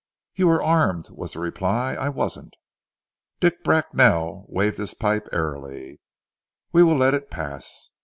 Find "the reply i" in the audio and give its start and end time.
1.33-2.09